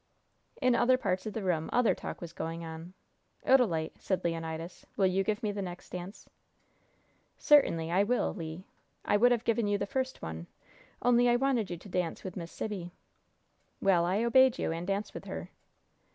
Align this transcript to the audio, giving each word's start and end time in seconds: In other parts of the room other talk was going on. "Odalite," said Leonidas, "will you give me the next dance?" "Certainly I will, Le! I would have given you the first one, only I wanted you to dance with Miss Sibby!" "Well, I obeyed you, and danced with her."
In 0.59 0.73
other 0.73 0.97
parts 0.97 1.27
of 1.27 1.33
the 1.33 1.43
room 1.43 1.69
other 1.71 1.93
talk 1.93 2.21
was 2.21 2.33
going 2.33 2.65
on. 2.65 2.93
"Odalite," 3.45 3.99
said 3.99 4.23
Leonidas, 4.23 4.83
"will 4.97 5.05
you 5.05 5.23
give 5.23 5.43
me 5.43 5.51
the 5.51 5.61
next 5.61 5.91
dance?" 5.91 6.27
"Certainly 7.37 7.91
I 7.91 8.01
will, 8.03 8.33
Le! 8.35 8.63
I 9.05 9.15
would 9.15 9.31
have 9.31 9.43
given 9.43 9.67
you 9.67 9.77
the 9.77 9.85
first 9.85 10.19
one, 10.23 10.47
only 11.03 11.29
I 11.29 11.35
wanted 11.35 11.69
you 11.69 11.77
to 11.77 11.87
dance 11.87 12.23
with 12.23 12.35
Miss 12.35 12.51
Sibby!" 12.51 12.93
"Well, 13.79 14.03
I 14.03 14.23
obeyed 14.23 14.57
you, 14.57 14.71
and 14.71 14.87
danced 14.87 15.13
with 15.13 15.25
her." 15.25 15.51